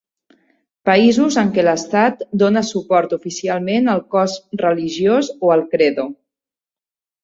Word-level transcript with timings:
Països 0.89 1.37
en 1.41 1.51
què 1.57 1.65
l'estat 1.67 2.25
dóna 2.45 2.65
suport 2.71 3.15
oficialment 3.21 3.95
al 3.97 4.05
cos 4.17 4.41
religiós 4.67 5.35
o 5.41 5.57
al 5.61 5.67
credo. 5.77 6.13